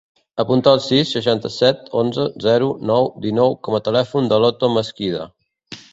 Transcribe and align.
Apunta 0.43 0.71
el 0.77 0.79
sis, 0.85 1.11
seixanta-set, 1.17 1.83
onze, 2.01 2.25
zero, 2.45 2.71
nou, 2.93 3.11
dinou 3.27 3.57
com 3.69 3.77
a 3.77 3.83
telèfon 3.89 4.31
de 4.33 4.41
l'Oto 4.45 4.75
Mesquida. 4.79 5.29